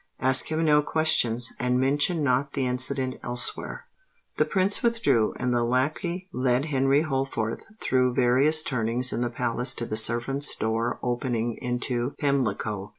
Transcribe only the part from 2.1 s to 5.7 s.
not the incident elsewhere." The Prince withdrew; and the